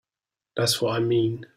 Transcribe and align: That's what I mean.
That's 0.57 0.81
what 0.81 0.95
I 0.95 0.99
mean. 0.99 1.45